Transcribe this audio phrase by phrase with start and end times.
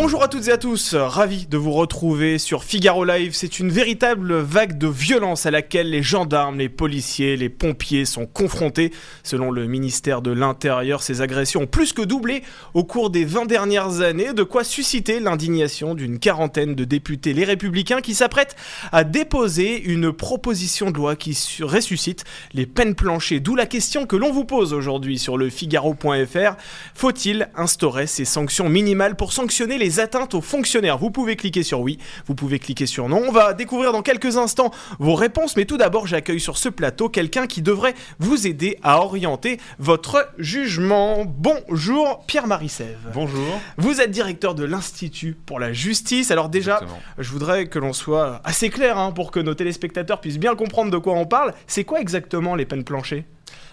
[0.00, 3.32] Bonjour à toutes et à tous, ravi de vous retrouver sur Figaro Live.
[3.34, 8.24] C'est une véritable vague de violence à laquelle les gendarmes, les policiers, les pompiers sont
[8.24, 8.92] confrontés.
[9.24, 12.44] Selon le ministère de l'Intérieur, ces agressions ont plus que doublé
[12.74, 17.44] au cours des 20 dernières années, de quoi susciter l'indignation d'une quarantaine de députés les
[17.44, 18.54] républicains qui s'apprêtent
[18.92, 23.40] à déposer une proposition de loi qui ressuscite les peines planchées.
[23.40, 26.56] D'où la question que l'on vous pose aujourd'hui sur le figaro.fr.
[26.94, 30.98] Faut-il instaurer ces sanctions minimales pour sanctionner les atteintes aux fonctionnaires.
[30.98, 33.22] Vous pouvez cliquer sur oui, vous pouvez cliquer sur non.
[33.28, 37.08] On va découvrir dans quelques instants vos réponses, mais tout d'abord j'accueille sur ce plateau
[37.08, 41.24] quelqu'un qui devrait vous aider à orienter votre jugement.
[41.26, 43.10] Bonjour Pierre-Marie Sève.
[43.14, 43.60] Bonjour.
[43.78, 46.30] Vous êtes directeur de l'Institut pour la justice.
[46.30, 47.00] Alors déjà, Exactement.
[47.18, 50.90] je voudrais que l'on soit assez clair hein, pour que nos téléspectateurs puissent bien comprendre
[50.90, 51.54] de quoi on parle.
[51.66, 53.24] C'est quoi exactement les peines planchées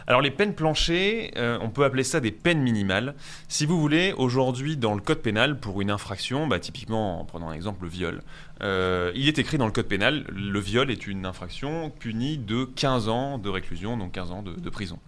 [0.08, 3.16] Alors les peines planchées, euh, on peut appeler ça des peines minimales.
[3.48, 7.50] Si vous voulez, aujourd'hui dans le code pénal, pour une infraction, bah, typiquement en prenant
[7.50, 8.22] un exemple le viol,
[8.62, 12.66] euh, il est écrit dans le code pénal, le viol est une infraction punie de
[12.66, 15.00] 15 ans de réclusion, donc 15 ans de, prison.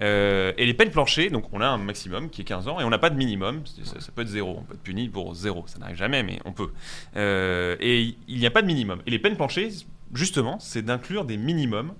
[0.00, 2.84] Euh, et les peines planchées, donc on a un maximum qui est 15 ans et
[2.84, 5.34] on n'a pas de minimum, ça, ça peut être zéro, on peut être puni pour
[5.34, 6.70] zéro, ça n'arrive jamais mais on peut.
[7.16, 9.00] Et il n'y a pas de minimum.
[9.06, 9.70] Et les peines planchées,
[10.14, 11.94] justement, c'est d'inclure des minimums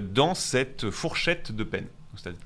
[0.00, 1.86] dans cette fourchette de peine.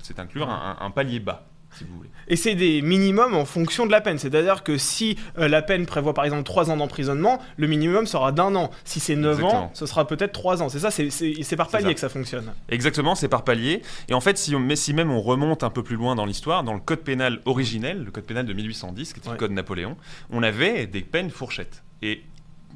[0.01, 2.09] C'est inclure un, un palier bas, si vous voulez.
[2.27, 4.17] Et c'est des minimums en fonction de la peine.
[4.17, 8.33] C'est-à-dire que si euh, la peine prévoit par exemple 3 ans d'emprisonnement, le minimum sera
[8.33, 8.69] d'un an.
[8.83, 10.67] Si c'est 9 ans, ce sera peut-être 3 ans.
[10.67, 11.93] C'est ça, c'est- par palier ça.
[11.93, 12.51] que ça fonctionne.
[12.67, 13.81] Exactement, c'est par palier.
[14.09, 16.25] Et en fait, si, on, mais si même on remonte un peu plus loin dans
[16.25, 19.35] l'histoire, dans le code pénal originel, le code pénal de 1810, qui était Ouais.
[19.35, 19.95] le code Napoléon,
[20.31, 21.83] on avait des peines fourchettes.
[22.01, 22.23] Et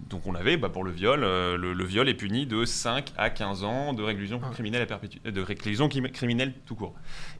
[0.10, 3.12] donc on avait, bah, pour le viol, euh, le, le viol est puni de 5
[3.18, 4.52] à 15 ans de réclusion Ouais.
[4.54, 6.94] criminelle à perpétu- de réclusion criminelle tout court.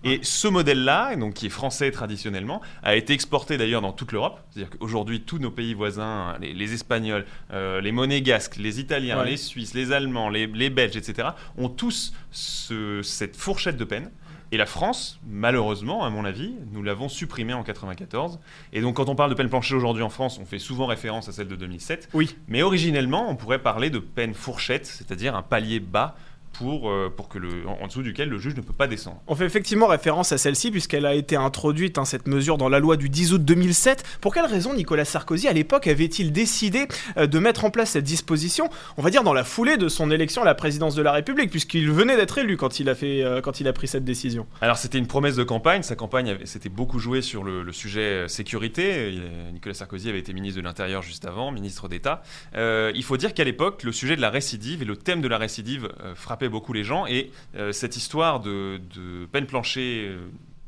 [0.04, 4.40] Et ce modèle-là, donc qui est français traditionnellement, a été exporté d'ailleurs dans toute l'Europe.
[4.52, 9.32] C'est-à-dire qu'aujourd'hui, tous nos pays voisins, les, les Espagnols, euh, les Monégasques, les Italiens, Ouais.
[9.32, 14.10] les Suisses, les Allemands, les, les Belges, etc., ont tous ce- cette fourchette de peine.
[14.52, 18.40] Et la France, malheureusement, à mon avis, nous l'avons supprimée en 94.
[18.74, 21.28] Et donc, quand on parle de peine planchée aujourd'hui en France, on fait souvent référence
[21.30, 22.10] à celle de 2007.
[22.14, 22.36] Oui.
[22.48, 26.16] Mais originellement, on pourrait parler de peine fourchette, c'est-à-dire un palier bas
[26.58, 29.22] pour, euh, pour que le, en, en dessous duquel le juge ne peut pas descendre.
[29.28, 32.80] On fait effectivement référence à celle-ci puisqu'elle a été introduite, hein, cette mesure, dans la
[32.80, 34.04] loi du 10 août 2007.
[34.22, 38.04] Pour quelle raison Nicolas Sarkozy, à l'époque, avait-il décidé euh, de mettre en place cette
[38.04, 41.12] disposition, on va dire dans la foulée de son élection à la présidence de la
[41.12, 44.06] République, puisqu'il venait d'être élu quand il, a fait, euh, quand il a pris cette
[44.06, 44.48] décision?
[44.62, 48.28] Alors c'était une promesse de campagne, sa campagne s'était beaucoup jouée sur le, le sujet
[48.28, 52.22] sécurité, Il- Nicolas Sarkozy avait été ministre de l'Intérieur juste avant, ministre d'État.
[52.56, 55.28] Euh, il faut dire qu'à l'époque, le sujet de la récidive et le thème de
[55.28, 60.06] la récidive euh, frappait beaucoup les gens, et euh, cette histoire de, de peine planchée...
[60.08, 60.28] euh,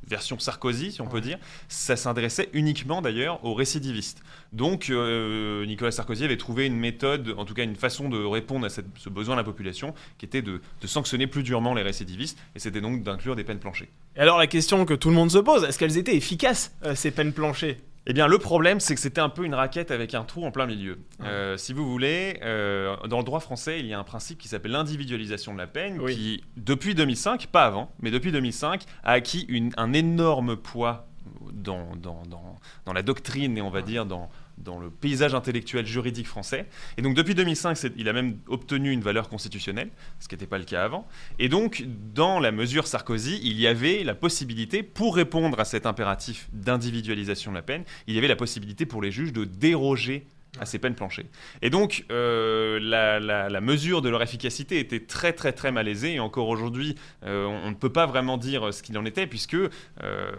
[0.10, 4.24] version Sarkozy, si on peut dire, ça s'adressait uniquement d'ailleurs aux récidivistes.
[4.54, 8.66] Donc euh, Nicolas Sarkozy avait trouvé une méthode, en tout cas une façon de répondre
[8.66, 11.82] à cette- ce besoin de la population, qui était de, de sanctionner plus durement les
[11.82, 13.90] récidivistes, et c'était donc d'inclure des peines planchées.
[14.16, 17.12] Et alors la question que tout le monde se pose, est-ce qu'elles étaient efficaces, ces
[17.12, 17.76] peines planchées?
[18.10, 20.52] Eh bien, le problème, c'est que c'était un peu une raquette avec un trou en
[20.52, 20.98] plein milieu.
[21.24, 24.48] Euh, si vous voulez, euh, dans le droit français, il y a un principe qui
[24.48, 26.16] s'appelle l'individualisation de la peine, Oui.
[26.16, 31.10] qui, depuis 2005, pas avant, mais depuis 2005, a acquis une- un énorme poids
[31.52, 35.86] dans, dans, dans, dans la doctrine et on va dire dans, dans le paysage intellectuel
[35.86, 36.66] juridique français.
[36.98, 40.48] Et donc depuis 2005, c'est- il a même obtenu une valeur constitutionnelle, ce qui n'était
[40.48, 41.08] pas le cas avant.
[41.40, 45.86] Et donc dans la mesure Sarkozy, il y avait la possibilité, pour répondre à cet
[45.86, 50.26] impératif d'individualisation de la peine, il y avait la possibilité pour les juges de déroger
[50.60, 51.28] à ces peines planchées.
[51.62, 56.16] Et donc, euh, la, la- la mesure de leur efficacité était très très très malaisée,
[56.16, 59.28] et encore aujourd'hui, euh, on, on ne peut pas vraiment dire ce qu'il en était,
[59.28, 59.70] puisque euh,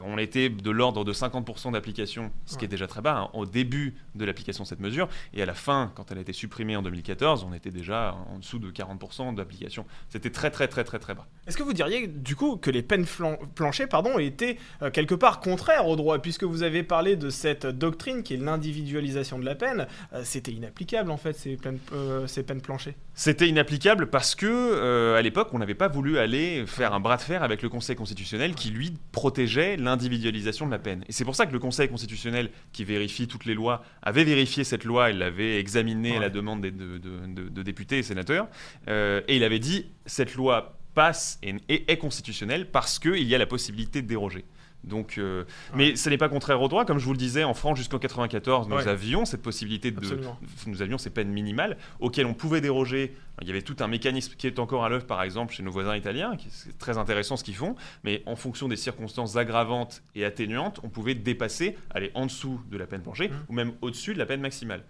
[0.05, 3.47] on était de l'ordre de 50% d'application, ce qui est déjà très bas, hein, au
[3.47, 6.77] début de l'application de cette mesure, et à la fin, quand elle a été supprimée
[6.77, 9.85] en 2014, on était déjà en dessous de 40% d'application.
[10.09, 11.27] C'était très très très très très bas.
[11.47, 13.07] Est-ce que vous diriez du coup que les peines
[13.55, 14.59] planchées pardon, étaient
[14.93, 19.39] quelque part contraires au droit, puisque vous avez parlé de cette doctrine qui est l'individualisation
[19.39, 19.87] de la peine,
[20.23, 22.95] c'était inapplicable en fait ces peines, euh, ces peines planchées.
[23.15, 27.17] C'était inapplicable parce que euh, à l'époque, on n'avait pas voulu aller faire un bras
[27.17, 31.05] de fer avec le Conseil constitutionnel qui lui protégeait l'individualisation de la peine.
[31.09, 34.65] Et c'est pour ça que le Conseil constitutionnel, qui vérifie toutes les lois, avait vérifié
[34.65, 38.03] cette loi, il l'avait examinée à la demande des- de, de- de- de députés et
[38.03, 38.49] sénateurs,
[38.89, 43.35] euh, et il avait dit cette loi passe et, et est constitutionnelle parce qu'il y
[43.35, 44.45] a la possibilité de déroger.
[44.89, 45.45] Donc, euh,
[45.75, 46.85] Mais ce n'est pas contraire au droit.
[46.85, 48.89] Comme je vous le disais, en France, jusqu'en 94, nous Ouais.
[48.89, 49.99] avions cette possibilité de.
[49.99, 50.39] Absolument.
[50.67, 53.15] Nous avions ces peines minimales auxquelles on pouvait déroger.
[53.43, 55.71] Il y avait tout un mécanisme qui est encore à l'œuvre, par exemple, chez nos
[55.71, 57.77] voisins italiens, qui c'est très intéressant ce qu'ils font.
[58.03, 62.77] Mais en fonction des circonstances aggravantes et atténuantes, on pouvait dépasser, aller en dessous de
[62.77, 63.37] la peine plancher Mhm.
[63.49, 64.83] ou même au-dessus de la peine maximale.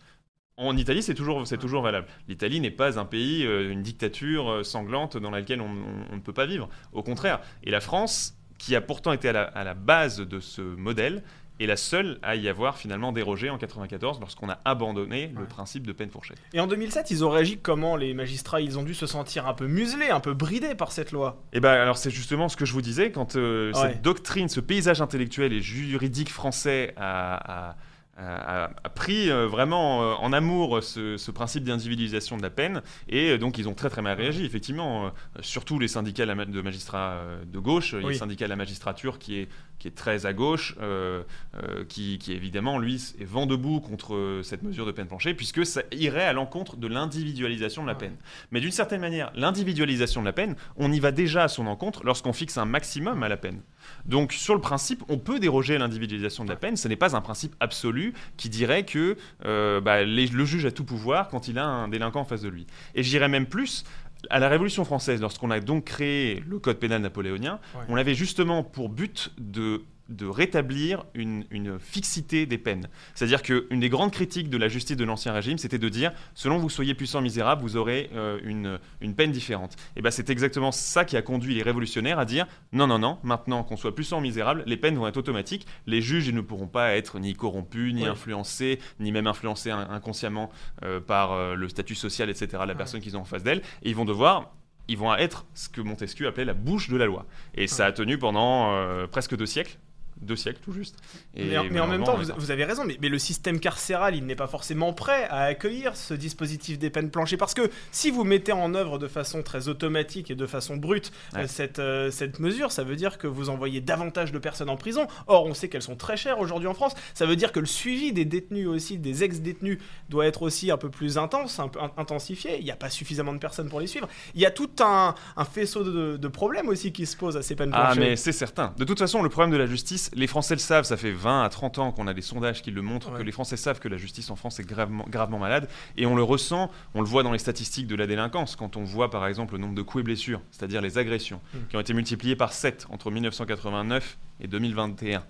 [0.57, 2.09] En Italie, c'est toujours, c'est toujours valable.
[2.27, 6.17] L'Italie n'est pas un pays, euh, une dictature euh, sanglante dans laquelle on, on- on
[6.17, 6.69] ne peut pas vivre.
[6.93, 7.41] Au contraire.
[7.63, 11.23] Et la France, qui a pourtant été à la, à la base de ce modèle,
[11.61, 15.47] est la seule à y avoir finalement dérogé en 94 lorsqu'on a abandonné le Ouais.
[15.49, 16.39] principe de peine fourchette.
[16.53, 18.61] Et en 2007, ils ont réagi comment les magistrats?
[18.61, 21.43] Ils ont dû se sentir un peu muselés, un peu bridés par cette loi?
[21.53, 23.81] Et ben alors c'est justement ce que je vous disais quand euh, Ouais.
[23.93, 27.77] cette doctrine, ce paysage intellectuel et juridique français a, a-
[28.19, 32.83] a- pris euh, vraiment euh, en amour ce, ce principe d'individualisation de la peine.
[33.09, 35.07] Et euh, donc ils ont très très mal réagi effectivement.
[35.07, 35.11] Euh,
[35.41, 38.57] surtout les syndicats de magistrats euh, de gauche, il y a le syndicat de la
[38.57, 39.49] magistrature qui est
[39.79, 41.23] qui est très à gauche, euh,
[41.55, 45.35] euh, qui, qui évidemment lui est vent debout contre euh, cette mesure de peine plancher
[45.35, 48.17] puisque ça irait à l'encontre de l'individualisation de la peine.
[48.51, 52.03] Mais d'une certaine manière, l'individualisation de la peine, on y va déjà à son encontre
[52.05, 53.61] lorsqu'on fixe un maximum à la peine.
[54.05, 57.17] Donc sur le principe, on peut déroger à l'individualisation de la peine, ce n'est pas
[57.17, 61.49] un principe absolu qui dirait que euh, bah, les- le juge a tout pouvoir quand
[61.49, 62.67] il a un délinquant en face de lui.
[62.95, 63.85] Et j'irais même plus,
[64.31, 67.85] à la Révolution française, lorsqu'on a donc créé le Code pénal napoléonien, Ouais.
[67.89, 72.89] on avait justement pour but de de rétablir une, une fixité des peines.
[73.15, 76.59] C'est-à-dire qu'une des grandes critiques de la justice de l'Ancien Régime, c'était de dire, selon
[76.59, 79.77] vous soyez puissant misérable, vous aurez euh, une, une peine différente.
[79.97, 83.19] Et ben c'est exactement ça qui a conduit les révolutionnaires à dire, non, non, non,
[83.23, 86.69] maintenant qu'on soit puissant misérable, les peines vont être automatiques, les juges ils ne pourront
[86.69, 88.09] pas être ni corrompus, ni Oui.
[88.09, 90.51] influencés, ni même influencés in- inconsciemment
[90.85, 93.59] euh, par euh, le statut social, etc., de la personne qu'ils ont en face d'elle,
[93.83, 94.53] et ils vont devoir
[94.91, 97.27] ils vont être ce que Montesquieu appelait la bouche de la loi.
[97.55, 99.77] Et ça a tenu pendant euh, presque deux siècles.
[100.21, 100.97] Deux siècles tout juste.
[101.35, 103.61] Et mais, en- mais en même temps, vous, vous avez raison, mais, mais le système
[103.61, 107.37] carcéral, il n'est pas forcément prêt à accueillir ce dispositif des peines planchées.
[107.37, 111.13] Parce que si vous mettez en œuvre de façon très automatique et de façon brute
[111.35, 111.43] Ouais.
[111.43, 114.77] euh, cette, euh, cette mesure, ça veut dire que vous envoyez davantage de personnes en
[114.77, 115.07] prison.
[115.27, 116.93] Or, on sait qu'elles sont très chères aujourd'hui en France.
[117.15, 119.79] Ça veut dire que le suivi des détenus aussi, des ex-détenus,
[120.09, 122.59] doit être aussi un peu plus intense, un peu in- intensifié.
[122.59, 124.09] Il n'y a pas suffisamment de personnes pour les suivre.
[124.35, 127.43] Il y a tout un, un faisceau de, de problèmes aussi qui se posent à
[127.43, 128.01] ces peines Ah, planchées.
[128.01, 128.75] mais c'est certain.
[128.79, 131.43] De toute façon, le problème de la justice, les Français le savent, ça fait 20
[131.43, 133.19] à 30 ans qu'on a des sondages qui le montrent, Ouais.
[133.19, 136.15] que les Français savent que la justice en France est gravement, gravement malade, et on
[136.17, 139.27] le ressent, on le voit dans les statistiques de la délinquance, quand on voit par
[139.27, 141.59] exemple le nombre de coups et blessures, c'est-à-dire les agressions, Mm.
[141.71, 145.23] qui ont été multipliés par 7 entre 1989 et 2021.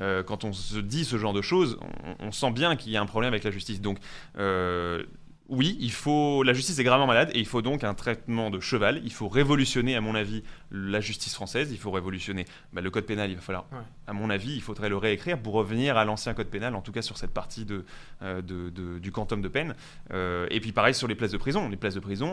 [0.00, 1.78] Euh, quand on se dit ce genre de choses,
[2.20, 3.80] on, on sent bien qu'il y a un problème avec la justice.
[3.80, 3.98] Donc,
[4.38, 5.04] euh,
[5.50, 8.60] oui, il faut, la justice est gravement malade et il faut donc un traitement de
[8.60, 9.02] cheval.
[9.04, 11.70] Il faut révolutionner, à mon avis, la justice française.
[11.70, 13.30] Il faut révolutionner bah, le code pénal.
[13.30, 13.78] Il va falloir, Ouais.
[14.06, 16.92] à mon avis, il faudrait le réécrire pour revenir à l'ancien code pénal, en tout
[16.92, 17.84] cas sur cette partie de,
[18.22, 19.74] euh, de- de- du quantum de peine.
[20.12, 21.68] Euh, et puis pareil sur les places de prison.
[21.68, 22.28] Les places de prison,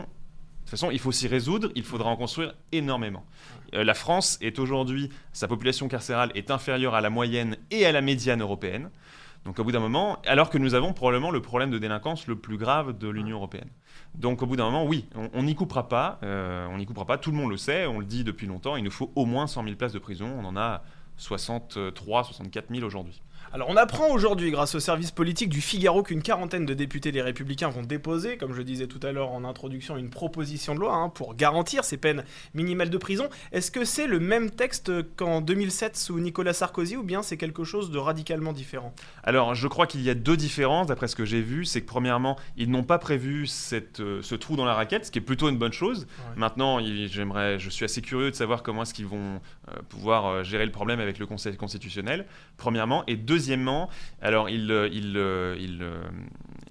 [0.60, 3.26] toute façon, il faut s'y résoudre, il faudra en construire énormément.
[3.74, 7.92] Euh, la France est aujourd'hui, sa population carcérale est inférieure à la moyenne et à
[7.92, 8.88] la médiane européenne.
[9.44, 12.36] Donc au bout d'un moment, alors que nous avons probablement le problème de délinquance le
[12.36, 13.68] plus grave de l'Union européenne.
[14.14, 17.18] Donc au bout d'un moment, oui, on n'y coupera pas, euh, on n'y coupera pas,
[17.18, 19.46] tout le monde le sait, on le dit depuis longtemps, il nous faut au moins
[19.46, 20.82] 100 000 places de prison, on en a
[21.16, 23.20] 63, 64 000 aujourd'hui.
[23.54, 27.20] Alors on apprend aujourd'hui, grâce au service politique du Figaro, qu'une quarantaine de députés des
[27.20, 30.94] Républicains vont déposer, comme je disais tout à l'heure en introduction, une proposition de loi
[30.94, 32.24] hein, pour garantir ces peines
[32.54, 33.28] minimales de prison.
[33.52, 37.62] Est-ce que c'est le même texte qu'en 2007 sous Nicolas Sarkozy ou bien c'est quelque
[37.62, 38.94] chose de radicalement différent?
[39.22, 41.66] Alors, je crois qu'il y a deux différences, d'après ce que j'ai vu.
[41.66, 45.10] C'est que, premièrement, ils n'ont pas prévu cette, euh, ce trou dans la raquette, ce
[45.10, 46.06] qui est plutôt une bonne chose.
[46.30, 46.36] Ouais.
[46.36, 50.42] Maintenant, j'aimerais, je suis assez curieux de savoir comment est-ce qu'ils vont euh, pouvoir euh,
[50.42, 52.24] gérer le problème avec le Conseil constitutionnel,
[52.56, 53.04] premièrement.
[53.08, 53.41] Et deuxièmement,
[54.20, 56.02] alors, ils, euh, ils, euh, ils, euh,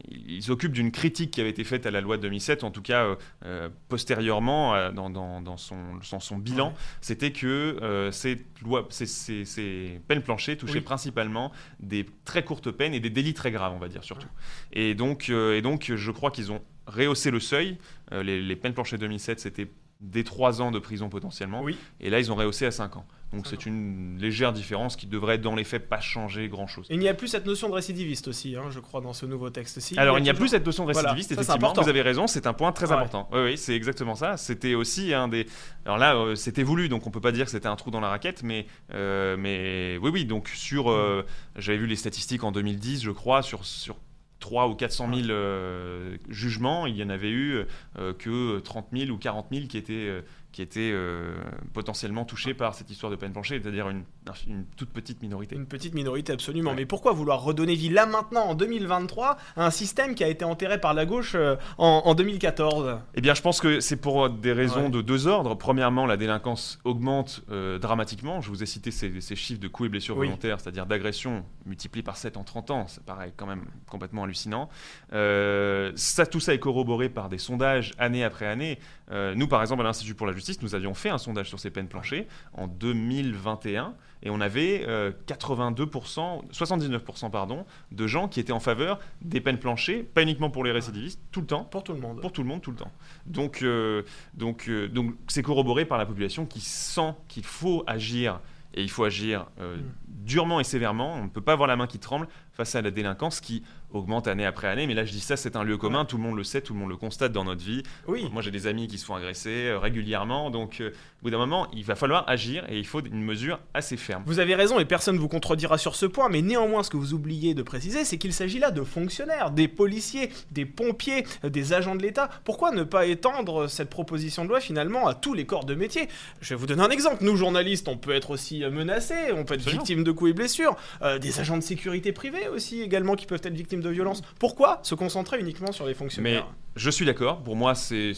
[0.10, 2.82] ils s'occupent d'une critique qui avait été faite à la loi de 2007, en tout
[2.82, 5.78] cas euh, postérieurement, dans, dans- dans son,
[6.12, 6.74] dans son bilan, Ouais.
[7.02, 7.48] c'était que
[7.82, 10.82] euh, ces, lois, ces, ces- ces peines planchées touchaient Oui.
[10.82, 14.28] principalement des très courtes peines et des délits très graves, on va dire surtout.
[14.74, 17.78] Et, donc, euh, et donc, je crois qu'ils ont rehaussé le seuil.
[18.12, 19.70] Les, les peines planchées 2007, c'était
[20.02, 21.62] des 3 ans de prison potentiellement.
[21.62, 21.78] Oui.
[22.00, 23.06] Et là, ils ont rehaussé à 5 ans.
[23.34, 26.88] Donc, c'est une légère différence qui devrait, dans les faits, pas changer grand-chose.
[26.90, 29.50] Il n'y a plus cette notion de récidiviste aussi, hein, je crois, dans ce nouveau
[29.50, 29.80] texte.
[29.80, 31.68] Si, Alors, il n'y a toujours- plus cette notion de Voilà, récidiviste, ça, c'est effectivement.
[31.70, 31.82] important.
[31.84, 32.92] Vous avez raison, c'est un point très Ouais.
[32.94, 33.30] important.
[33.32, 34.36] Oui, oui, c'est exactement ça.
[34.36, 35.46] C'était aussi un des.
[35.86, 38.02] Alors là, euh, c'était voulu, donc on peut pas dire que c'était un trou dans
[38.02, 40.26] la raquette, mais, euh, mais oui, oui.
[40.26, 40.92] Donc, sur.
[40.92, 41.26] euh,
[41.58, 43.64] J'avais vu les statistiques en 2010, je crois, sur.
[43.66, 43.96] sur
[44.42, 47.64] 3 ou 400 000 euh, jugements, il y en avait eu
[47.98, 50.22] euh, que 30 000 ou 40 000 qui étaient, euh,
[50.52, 51.34] qui étaient euh,
[51.74, 54.04] potentiellement touchés par cette histoire de peine planchée, c'est-à-dire une,
[54.48, 55.56] une toute petite minorité.
[55.56, 56.72] Une petite minorité, absolument.
[56.72, 56.76] Ouais.
[56.76, 60.44] Mais pourquoi vouloir redonner vie là maintenant, en 2023, à un système qui a été
[60.44, 64.30] enterré par la gauche euh, en, en 2014 Eh bien, je pense que c'est pour
[64.30, 64.90] des raisons Ouais.
[64.90, 65.56] de deux ordres.
[65.56, 68.42] Premièrement, la délinquance augmente euh, dramatiquement.
[68.42, 70.28] Je vous ai cité ces, ces chiffres de coups et blessures Oui.
[70.28, 72.88] volontaires, c'est-à-dire d'agressions multipliés par 7 en 30 ans.
[72.88, 74.70] Ça paraît quand même complètement hallucinant.
[75.14, 78.80] Euh, ça, tout ça est corroboré par des sondages année après année.
[79.12, 81.60] Euh, nous, par exemple, à l'Institut pour la justice, nous avions fait un sondage sur
[81.60, 83.94] ces peines planchées en 2021
[84.24, 89.58] et on avait euh, 82%, 79% pardon, de gens qui étaient en faveur des peines
[89.58, 92.22] planchées, pas uniquement pour les récidivistes, tout le temps, Pour tout le monde.
[92.22, 92.92] pour tout le monde, tout le temps.
[93.26, 98.40] Donc, euh, donc, euh, donc, c'est corroboré par la population qui sent qu'il faut agir
[98.74, 99.82] et il faut agir euh, Mm.
[100.08, 101.16] durement et sévèrement.
[101.16, 104.28] On ne peut pas avoir la main qui tremble face à la délinquance qui augmente
[104.28, 104.88] année après année.
[104.88, 106.06] Mais là, je dis ça, c'est un lieu commun.
[106.06, 107.84] Tout le monde le sait, tout le monde le constate dans notre vie.
[108.08, 108.30] Oui.
[108.32, 110.50] Moi, j'ai des amis qui se font agresser euh, régulièrement.
[110.50, 113.60] Donc, euh, au bout d'un moment, il va falloir agir et il faut une mesure
[113.74, 114.24] assez ferme.
[114.26, 116.98] Vous avez raison et personne ne vous contredira sur ce point, mais néanmoins, ce que
[116.98, 121.74] vous oubliez de préciser, c'est qu'il s'agit là de fonctionnaires, des policiers, des pompiers, des
[121.74, 122.30] agents de l'État.
[122.44, 126.08] Pourquoi ne pas étendre cette proposition de loi finalement à tous les corps de métier?
[126.40, 127.24] Je vais vous donner un exemple.
[127.24, 129.84] Nous, journalistes, on peut être aussi menacés, on peut être Absolument.
[129.84, 130.76] victime de coups et blessures.
[131.02, 132.12] Euh, des agents de sécurité
[132.50, 134.22] aussi également qui peuvent être victimes de violences.
[134.40, 136.48] Pourquoi se concentrer uniquement sur les fonctionnaires?
[136.76, 137.44] Je suis d'accord.
[137.44, 138.14] Pour moi, c'est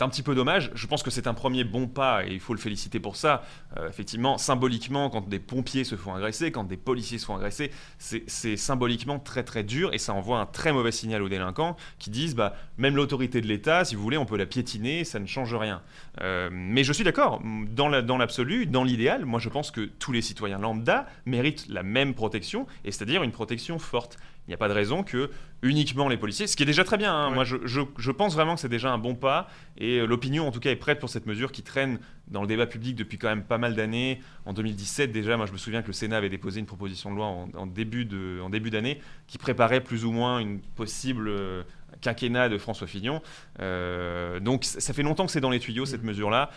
[0.00, 0.72] un petit peu dommage.
[0.74, 3.44] Je pense que c'est un premier bon pas et il faut le féliciter pour ça.
[3.76, 7.70] Euh, effectivement, symboliquement, quand des pompiers se font agresser, quand des policiers se font agresser,
[7.98, 12.10] c'est symboliquement très très dur et ça envoie un très mauvais signal aux délinquants qui
[12.10, 15.26] disent bah, même l'autorité de l'État, si vous voulez, on peut la piétiner, ça ne
[15.26, 15.80] change rien.
[16.20, 17.40] Euh, mais je suis d'accord.
[17.70, 22.14] Dans l'absolu, dans l'idéal, moi je pense que tous les citoyens lambda méritent la même
[22.14, 24.18] protection et c'est-à-dire une protection forte.
[24.48, 25.30] Il n'y a pas de raison que
[25.62, 27.14] uniquement les policiers, ce qui est déjà très bien.
[27.14, 27.28] hein.
[27.28, 27.34] Ouais.
[27.36, 30.48] Moi, je, je- je pense vraiment que c'est déjà un bon pas et euh, l'opinion,
[30.48, 33.18] en tout cas, est prête pour cette mesure qui traîne dans le débat public depuis
[33.18, 34.20] quand même pas mal d'années.
[34.44, 37.16] En 2017, déjà, moi, je me souviens que le Sénat avait déposé une proposition de
[37.16, 41.62] loi en, en début d'année qui préparait plus ou moins une possible euh,
[42.00, 43.22] quinquennat de François Fillon.
[43.60, 46.50] Euh, donc, ça ça fait longtemps que c'est dans les tuyaux cette mesure-là.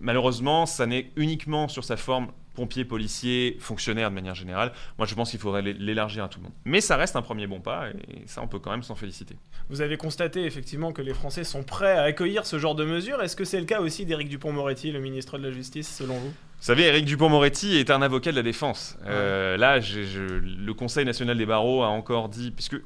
[0.00, 4.72] Malheureusement, ça n'est uniquement sur sa forme pompier, policier, fonctionnaire de manière générale.
[4.98, 6.52] Moi, je pense qu'il faudrait l'é- l'élargir à tout le monde.
[6.64, 9.36] Mais ça reste un premier bon pas, et ça, on peut quand même s'en féliciter.
[9.68, 13.20] Vous avez constaté effectivement que les Français sont prêts à accueillir ce genre de mesures.
[13.22, 16.28] Est-ce que c'est le cas aussi d'Éric Dupont-Moretti, le ministre de la Justice, selon vous?
[16.30, 18.96] Vous savez, Éric Dupont-Moretti est un avocat de la défense.
[19.06, 22.76] Euh, là, je- le Conseil national des barreaux a encore dit, puisque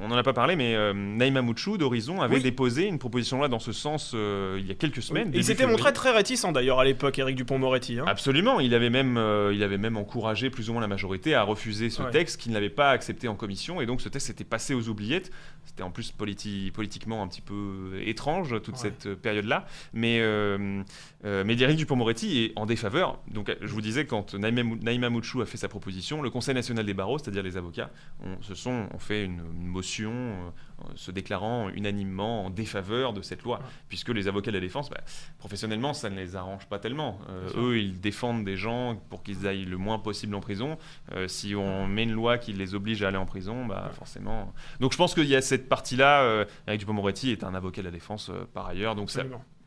[0.00, 2.42] on n'en a pas parlé, mais euh, Naïma Mouchou d'Horizon avait Oui.
[2.42, 5.30] déposé une proposition loi dans ce sens euh, il y a quelques semaines.
[5.34, 7.98] Il s'était montré très réticent d'ailleurs à l'époque, Éric Dupont-Moretti.
[7.98, 8.04] hein.
[8.06, 11.42] Absolument, il avait, même, euh, il avait même encouragé plus ou moins la majorité à
[11.42, 12.10] refuser ce Ouais.
[12.10, 15.30] texte qu'il n'avait pas accepté en commission et donc ce texte était passé aux oubliettes.
[15.66, 18.80] C'était en plus politi- politiquement un petit peu étrange toute Ouais.
[18.80, 19.66] cette euh, période-là.
[19.92, 20.82] Mais, euh,
[21.24, 23.18] euh, mais Éric Dupond-Moretti est en défaveur.
[23.28, 26.54] Donc je vous disais, quand Naïma, Mou- Naïma Mouchou a fait sa proposition, le Conseil
[26.54, 27.90] national des barreaux, c'est-à-dire les avocats,
[28.24, 33.22] ont, se sont, ont fait une, une motion euh, se déclarant unanimement en défaveur de
[33.22, 33.64] cette loi, Ouais.
[33.88, 35.00] puisque les avocats de la défense, bah,
[35.38, 37.18] professionnellement, ça ne les arrange pas tellement.
[37.30, 40.76] Euh, eux, ils défendent des gens pour qu'ils aillent le moins possible en prison.
[41.12, 44.52] Euh, si on met une loi qui les oblige à aller en prison, bah, forcément.
[44.80, 46.22] Donc je pense qu'il y a cette partie-là.
[46.22, 49.10] Euh, Eric Dupond-Moretti est un avocat de la défense euh, par ailleurs, donc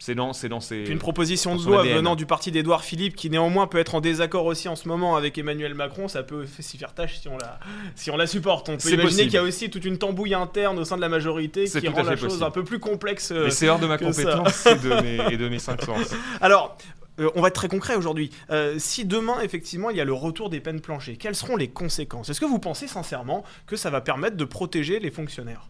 [0.01, 0.83] c'est dans, c'est dans ces.
[0.83, 1.97] Puis une proposition de loi ADN.
[1.97, 5.17] venant du parti d'Édouard Philippe, qui néanmoins peut être en désaccord aussi en ce moment
[5.17, 7.59] avec Emmanuel Macron, ça peut s'y faire tâche si on la,
[7.95, 8.69] si on la supporte.
[8.69, 11.01] On peut C'est imaginer qu'il y a aussi toute une tambouille interne au sein de
[11.01, 12.43] la majorité C'est qui rend la chose possible.
[12.45, 13.31] un peu plus complexe.
[13.31, 16.15] euh, Mais c'est hors de ma compétence et de mes, et de mes cinq sens.
[16.41, 16.77] Alors,
[17.19, 18.29] euh, on va être très concret aujourd'hui.
[18.51, 21.67] Euh, si demain, effectivement, il y a le retour des peines planchées, quelles seront les
[21.67, 22.29] conséquences?
[22.29, 25.67] Est-ce que vous pensez sincèrement que ça va permettre de protéger les fonctionnaires?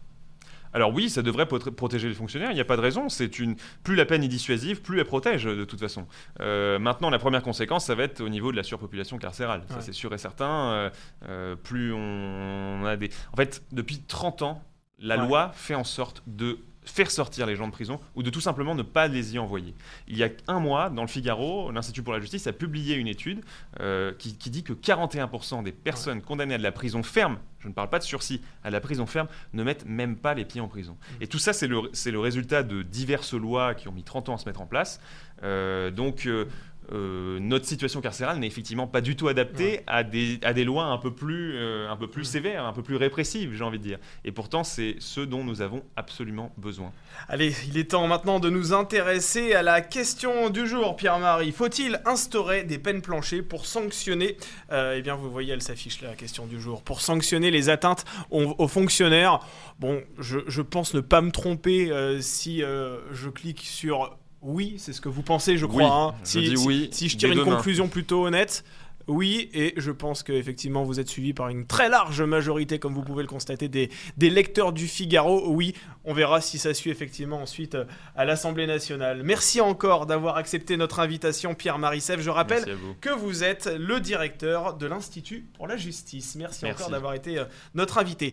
[0.72, 3.08] Alors oui, ça devrait protéger les fonctionnaires, il n'y a pas de raison.
[3.08, 6.06] C'est une plus la peine est dissuasive, plus elle protège de toute façon.
[6.40, 9.62] Euh, maintenant, la première conséquence, ça va être au niveau de la surpopulation carcérale.
[9.68, 10.70] Ça, c'est sûr et certain.
[10.72, 10.90] Euh,
[11.28, 13.10] euh, plus on a des.
[13.32, 14.62] En fait, depuis 30 ans,
[14.98, 15.26] la Ouais.
[15.26, 16.58] loi fait en sorte de
[16.90, 19.74] faire sortir les gens de prison ou de tout simplement ne pas les y envoyer.
[20.08, 23.08] Il y a un mois, dans le Figaro, l'Institut pour la justice a publié une
[23.08, 23.42] étude
[23.80, 27.68] euh, qui, qui dit que 41% des personnes condamnées à de la prison ferme, je
[27.68, 30.60] ne parle pas de sursis, à la prison ferme, ne mettent même pas les pieds
[30.60, 30.96] en prison.
[31.20, 34.34] Et tout ça, c'est le, le résultat de diverses lois qui ont mis 30 ans
[34.34, 35.00] à se mettre en place.
[35.42, 36.46] Euh, donc, euh,
[36.92, 40.84] euh, notre situation carcérale n'est effectivement pas du tout adaptée à, des, à des lois
[40.84, 43.84] un peu plus, euh, un peu plus sévères, un peu plus répressives, j'ai envie de
[43.84, 43.98] dire.
[44.24, 46.92] Et pourtant, c'est ce dont nous avons absolument besoin.
[47.28, 51.52] Allez, il est temps maintenant de nous intéresser à la question du jour, Pierre-Marie.
[51.52, 54.36] Faut-il instaurer des peines planchées pour sanctionner,
[54.72, 57.68] euh, eh bien vous voyez, elle s'affiche là, la question du jour, pour sanctionner les
[57.68, 59.40] atteintes aux, aux fonctionnaires
[59.78, 65.00] Bon, je, je pense ne pas me tromper si je clique sur Oui, c'est ce
[65.00, 65.82] que vous pensez, je crois.
[65.82, 66.14] Oui, hein.
[66.24, 68.64] je Si, dis si- oui si je tire une conclusion plutôt honnête,
[69.06, 73.02] oui, et je pense qu'effectivement vous êtes suivi par une très large majorité, comme vous
[73.02, 75.48] pouvez le constater, des, des lecteurs du Figaro.
[75.52, 79.22] Oui, on verra si ça suit effectivement ensuite euh, à l'Assemblée nationale.
[79.24, 82.20] Merci encore d'avoir accepté notre invitation, Pierre Marissef.
[82.20, 82.94] Je rappelle vous.
[83.00, 86.36] que vous êtes le directeur de l'Institut pour la justice.
[86.36, 86.80] Merci, Merci.
[86.82, 87.44] encore d'avoir été euh,
[87.74, 88.28] notre invité.